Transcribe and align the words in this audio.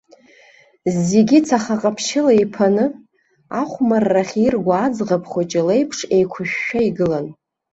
Зегьы 1.07 1.37
цаха 1.47 1.75
ҟаԥшьыла 1.81 2.33
иԥаны, 2.43 2.85
ахәмаррахь 3.61 4.35
ирго 4.45 4.73
аӡӷаб 4.83 5.23
хәыҷы 5.31 5.61
леиԥш 5.67 5.97
еиқәышәшәа 6.15 6.79
игылан. 6.87 7.25